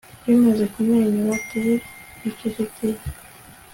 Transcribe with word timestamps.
Bimaze 0.25 0.63
kumwenyura 0.73 1.33
dell 1.49 1.79
icecekeye 2.29 2.97